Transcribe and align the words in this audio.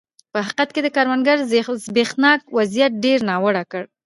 په 0.33 0.39
حقیقت 0.47 0.69
کې 0.73 0.81
د 0.83 0.87
کروندګرو 0.95 1.77
زبېښاک 1.85 2.41
وضعیت 2.57 2.93
ډېر 3.03 3.19
ناوړه 3.29 3.63
کړ. 3.71 3.83